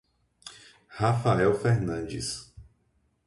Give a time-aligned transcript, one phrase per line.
[0.99, 2.49] Rafael Fernandes